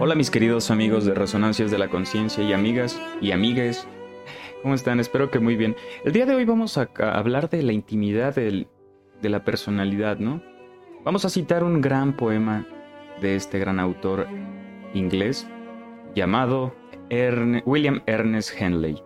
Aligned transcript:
Hola 0.00 0.14
mis 0.14 0.30
queridos 0.30 0.70
amigos 0.70 1.04
de 1.04 1.12
Resonancias 1.12 1.72
de 1.72 1.78
la 1.78 1.88
Conciencia 1.88 2.44
y 2.44 2.52
amigas 2.52 3.02
y 3.20 3.32
amigues. 3.32 3.88
¿Cómo 4.62 4.76
están? 4.76 5.00
Espero 5.00 5.28
que 5.28 5.40
muy 5.40 5.56
bien. 5.56 5.74
El 6.04 6.12
día 6.12 6.24
de 6.24 6.36
hoy 6.36 6.44
vamos 6.44 6.78
a, 6.78 6.88
hablar 7.00 7.50
de 7.50 7.64
la 7.64 7.72
intimidad 7.72 8.32
de 8.36 8.68
la 9.22 9.42
personalidad, 9.42 10.18
¿no? 10.18 10.40
Vamos 11.04 11.24
a 11.24 11.30
citar 11.30 11.64
un 11.64 11.80
gran 11.80 12.16
poema 12.16 12.64
de 13.20 13.34
este 13.34 13.58
gran 13.58 13.80
autor 13.80 14.28
inglés 14.94 15.48
llamado 16.14 16.76
William 17.64 18.00
Ernest 18.06 18.52
Henley. 18.56 19.02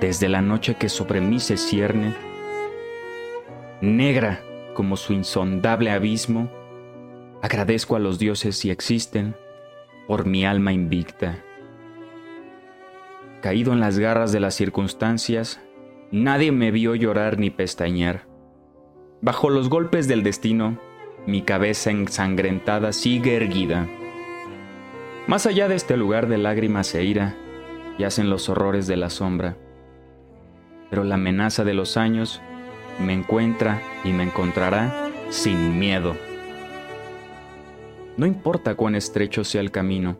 Desde 0.00 0.28
la 0.28 0.42
noche 0.42 0.76
que 0.76 0.88
sobre 0.88 1.20
mí 1.20 1.40
se 1.40 1.56
cierne, 1.56 2.14
negra 3.80 4.44
como 4.74 4.96
su 4.96 5.12
insondable 5.12 5.90
abismo, 5.90 6.48
agradezco 7.42 7.96
a 7.96 7.98
los 7.98 8.18
dioses 8.18 8.56
si 8.56 8.70
existen 8.70 9.36
por 10.06 10.26
mi 10.26 10.44
alma 10.44 10.72
invicta. 10.72 11.44
Caído 13.42 13.72
en 13.72 13.80
las 13.80 13.98
garras 13.98 14.32
de 14.32 14.40
las 14.40 14.54
circunstancias, 14.54 15.60
nadie 16.10 16.50
me 16.50 16.70
vio 16.70 16.94
llorar 16.94 17.38
ni 17.38 17.50
pestañear. 17.50 18.26
Bajo 19.20 19.50
los 19.50 19.68
golpes 19.68 20.08
del 20.08 20.22
destino, 20.22 20.78
mi 21.26 21.42
cabeza 21.42 21.90
ensangrentada 21.90 22.92
sigue 22.92 23.36
erguida. 23.36 23.86
Más 25.26 25.46
allá 25.46 25.68
de 25.68 25.74
este 25.74 25.96
lugar 25.96 26.26
de 26.26 26.38
lágrimas 26.38 26.94
e 26.94 27.04
ira, 27.04 27.36
yacen 27.98 28.30
los 28.30 28.48
horrores 28.48 28.86
de 28.86 28.96
la 28.96 29.10
sombra. 29.10 29.56
Pero 30.90 31.04
la 31.04 31.16
amenaza 31.16 31.64
de 31.64 31.74
los 31.74 31.96
años 31.96 32.40
me 32.98 33.12
encuentra 33.12 33.82
y 34.04 34.12
me 34.12 34.22
encontrará 34.22 35.10
sin 35.28 35.78
miedo. 35.78 36.16
No 38.18 38.26
importa 38.26 38.74
cuán 38.74 38.96
estrecho 38.96 39.44
sea 39.44 39.60
el 39.60 39.70
camino, 39.70 40.18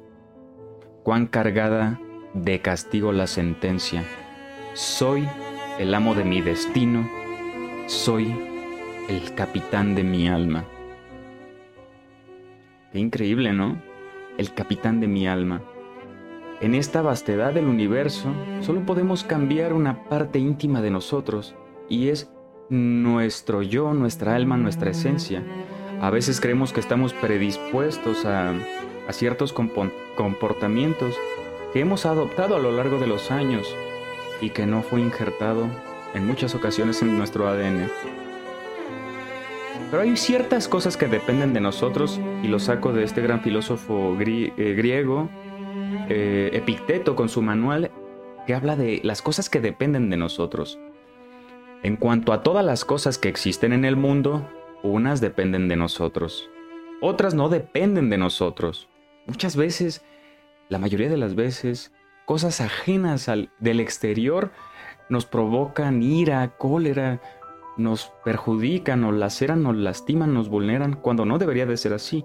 cuán 1.03 1.27
cargada 1.27 2.01
de 2.33 2.61
castigo 2.61 3.11
la 3.11 3.27
sentencia, 3.27 4.05
soy 4.75 5.29
el 5.81 5.93
amo 5.93 6.15
de 6.15 6.23
mi 6.23 6.41
destino, 6.41 7.11
soy 7.89 8.33
el 9.09 9.35
capitán 9.35 9.97
de 9.97 10.05
mi 10.05 10.29
alma. 10.29 10.65
Qué 12.93 13.01
increíble, 13.01 13.53
¿no? 13.53 13.83
El 14.37 14.55
capitán 14.55 15.01
de 15.01 15.09
mi 15.09 15.27
alma. 15.27 15.61
En 16.61 16.77
esta 16.77 17.03
vastedad 17.03 17.53
del 17.53 17.67
universo 17.67 18.33
solo 18.61 18.87
podemos 18.87 19.25
cambiar 19.25 19.73
una 19.73 20.05
parte 20.05 20.39
íntima 20.39 20.81
de 20.83 20.93
nosotros 20.93 21.57
y 21.89 22.11
es 22.11 22.31
nuestro 22.69 23.61
yo, 23.61 23.93
nuestra 23.93 24.37
alma, 24.37 24.57
nuestra 24.57 24.93
esencia. 24.93 25.43
A 26.01 26.11
veces 26.11 26.41
creemos 26.41 26.73
que 26.73 26.81
estamos 26.81 27.13
predispuestos 27.13 28.25
a, 28.25 28.55
ciertos 29.11 29.53
comportamientos 29.53 31.17
que 31.73 31.81
hemos 31.81 32.07
adoptado 32.07 32.57
a 32.57 32.59
lo 32.59 32.71
largo 32.71 32.99
de 32.99 33.07
los 33.07 33.31
años 33.31 33.75
y 34.41 34.51
que 34.51 34.67
no 34.67 34.83
fue 34.83 35.01
injertado 35.01 35.67
en 36.15 36.27
muchas 36.27 36.55
ocasiones 36.55 37.03
en 37.03 37.17
nuestro 37.17 37.49
ADN. 37.49 37.91
Pero 39.91 40.03
hay 40.03 40.17
ciertas 40.17 40.69
cosas 40.69 40.97
que 40.97 41.09
dependen 41.09 41.53
de 41.53 41.61
nosotros 41.61 42.21
y 42.43 42.49
lo 42.49 42.59
saco 42.59 42.93
de 42.93 43.03
este 43.03 43.23
gran 43.23 43.41
filósofo 43.41 44.17
eh, 44.21 44.75
griego, 44.77 45.31
eh, 46.09 46.51
Epicteto, 46.53 47.17
con 47.17 47.29
su 47.29 47.43
manual 47.43 47.91
que 48.47 48.55
habla 48.55 48.77
de 48.77 49.01
las 49.03 49.21
cosas 49.21 49.51
que 49.51 49.61
dependen 49.61 50.11
de 50.11 50.17
nosotros. 50.17 50.79
En 51.83 51.97
cuanto 51.97 52.33
a 52.33 52.43
todas 52.43 52.65
las 52.65 52.85
cosas 52.85 53.19
que 53.19 53.29
existen 53.29 53.73
en 53.73 53.85
el 53.85 53.97
mundo, 53.97 54.47
unas 54.83 55.21
dependen 55.21 55.69
de 55.69 55.77
nosotros, 55.77 56.49
otras 57.01 57.35
no 57.35 57.49
dependen 57.49 58.11
de 58.11 58.19
nosotros. 58.19 58.89
Muchas 59.27 59.57
veces, 59.57 60.05
la 60.69 60.79
mayoría 60.79 61.09
de 61.09 61.17
las 61.17 61.35
veces, 61.35 61.93
cosas 62.25 62.61
ajenas 62.61 63.29
al, 63.29 63.51
del 63.59 63.81
exterior 63.81 64.53
nos 65.09 65.27
provocan 65.27 66.03
ira, 66.03 66.57
cólera, 66.59 67.21
nos 67.77 68.13
perjudican, 68.25 69.01
nos 69.01 69.15
laceran, 69.15 69.63
nos 69.63 69.77
lastiman, 69.77 70.35
nos 70.35 70.49
vulneran, 70.49 70.95
cuando 70.95 71.25
no 71.25 71.39
debería 71.39 71.67
de 71.67 71.77
ser 71.77 71.93
así. 71.93 72.25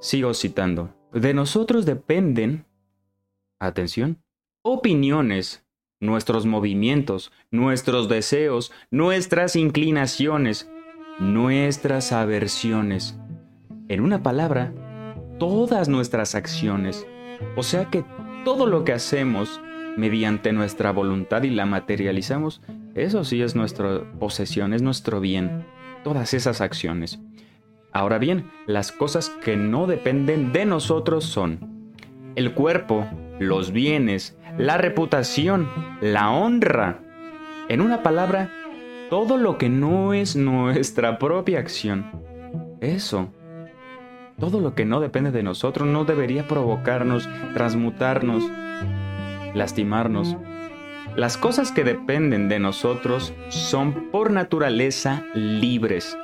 Sigo 0.00 0.34
citando. 0.34 0.94
De 1.12 1.34
nosotros 1.34 1.86
dependen, 1.86 2.66
atención, 3.58 4.22
opiniones, 4.62 5.64
nuestros 6.00 6.46
movimientos, 6.46 7.30
nuestros 7.50 8.08
deseos, 8.08 8.72
nuestras 8.90 9.56
inclinaciones, 9.56 10.70
nuestras 11.20 12.12
aversiones. 12.12 13.18
En 13.88 14.00
una 14.00 14.22
palabra, 14.22 14.72
todas 15.38 15.88
nuestras 15.88 16.34
acciones. 16.34 17.06
O 17.56 17.62
sea 17.62 17.86
que 17.86 18.04
todo 18.44 18.66
lo 18.66 18.84
que 18.84 18.92
hacemos 18.92 19.60
mediante 19.96 20.52
nuestra 20.52 20.92
voluntad 20.92 21.42
y 21.42 21.50
la 21.50 21.66
materializamos, 21.66 22.62
eso 22.94 23.24
sí 23.24 23.42
es 23.42 23.54
nuestra 23.54 24.10
posesión, 24.18 24.72
es 24.72 24.82
nuestro 24.82 25.20
bien. 25.20 25.66
Todas 26.04 26.32
esas 26.32 26.62
acciones. 26.62 27.20
Ahora 27.92 28.18
bien, 28.18 28.50
las 28.66 28.90
cosas 28.90 29.28
que 29.28 29.56
no 29.56 29.86
dependen 29.86 30.52
de 30.52 30.64
nosotros 30.64 31.24
son 31.24 31.92
el 32.34 32.54
cuerpo, 32.54 33.06
los 33.38 33.72
bienes, 33.72 34.38
la 34.56 34.78
reputación, 34.78 35.68
la 36.00 36.30
honra. 36.30 37.00
En 37.68 37.80
una 37.80 38.02
palabra, 38.02 38.50
todo 39.10 39.36
lo 39.36 39.58
que 39.58 39.68
no 39.68 40.14
es 40.14 40.36
nuestra 40.36 41.18
propia 41.18 41.58
acción. 41.58 42.06
Eso. 42.80 43.28
Todo 44.38 44.60
lo 44.60 44.74
que 44.74 44.84
no 44.84 45.00
depende 45.00 45.32
de 45.32 45.42
nosotros 45.42 45.86
no 45.88 46.04
debería 46.04 46.46
provocarnos, 46.46 47.28
transmutarnos, 47.52 48.44
lastimarnos. 49.52 50.36
Las 51.16 51.36
cosas 51.36 51.72
que 51.72 51.82
dependen 51.82 52.48
de 52.48 52.60
nosotros 52.60 53.34
son 53.48 54.10
por 54.12 54.30
naturaleza 54.30 55.24
libres. 55.34 56.16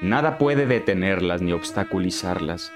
Nada 0.00 0.38
puede 0.38 0.66
detenerlas 0.66 1.42
ni 1.42 1.52
obstaculizarlas. 1.52 2.72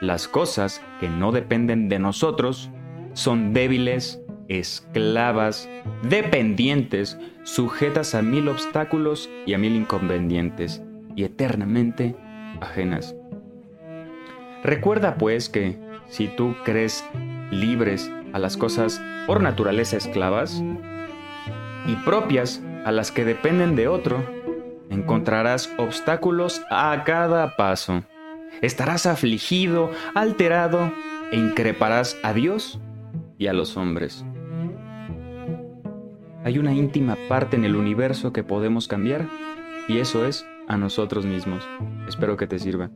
Las 0.00 0.26
cosas 0.26 0.82
que 0.98 1.08
no 1.08 1.30
dependen 1.30 1.88
de 1.88 2.00
nosotros 2.00 2.68
son 3.12 3.52
débiles, 3.52 4.20
esclavas, 4.48 5.68
dependientes, 6.02 7.18
sujetas 7.44 8.14
a 8.14 8.22
mil 8.22 8.48
obstáculos 8.48 9.28
y 9.46 9.54
a 9.54 9.58
mil 9.58 9.74
inconvenientes, 9.74 10.82
y 11.16 11.24
eternamente 11.24 12.14
ajenas. 12.60 13.14
Recuerda 14.62 15.16
pues 15.16 15.48
que 15.48 15.78
si 16.08 16.28
tú 16.28 16.54
crees 16.64 17.04
libres 17.50 18.10
a 18.32 18.38
las 18.38 18.56
cosas 18.56 19.00
por 19.26 19.42
naturaleza 19.42 19.96
esclavas 19.96 20.62
y 21.86 21.96
propias 22.04 22.62
a 22.84 22.92
las 22.92 23.10
que 23.10 23.24
dependen 23.24 23.76
de 23.76 23.88
otro, 23.88 24.24
encontrarás 24.90 25.70
obstáculos 25.78 26.62
a 26.70 27.02
cada 27.04 27.56
paso. 27.56 28.04
Estarás 28.60 29.06
afligido, 29.06 29.90
alterado 30.14 30.92
e 31.32 31.36
increparás 31.36 32.16
a 32.22 32.32
Dios 32.32 32.78
y 33.38 33.46
a 33.46 33.52
los 33.52 33.76
hombres. 33.76 34.24
Hay 36.44 36.58
una 36.58 36.74
íntima 36.74 37.16
parte 37.28 37.56
en 37.56 37.64
el 37.64 37.76
universo 37.76 38.32
que 38.32 38.42
podemos 38.42 38.88
cambiar 38.88 39.28
y 39.88 39.98
eso 39.98 40.26
es 40.26 40.44
a 40.68 40.76
nosotros 40.76 41.24
mismos. 41.24 41.62
Espero 42.08 42.36
que 42.36 42.46
te 42.46 42.58
sirva. 42.58 42.90